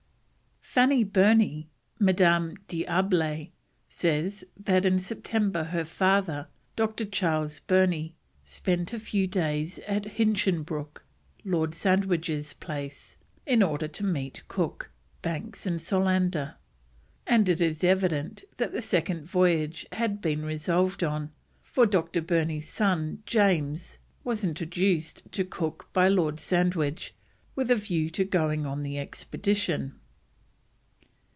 [0.73, 1.69] Fanny Burney
[1.99, 3.51] (Madame d'Arblay)
[3.89, 7.03] says that in September her father, Dr.
[7.03, 11.03] Charles Burney, spent a few days at Hinchinbroke,
[11.43, 14.89] Lord Sandwich's place, in order to meet Cook,
[15.21, 16.55] Banks, and Solander,
[17.27, 22.21] and it is evident that the second voyage had been resolved on, for Dr.
[22.21, 27.13] Burney's son, James, was introduced to Cook by Lord Sandwich,
[27.57, 29.95] with a view to going on the expedition.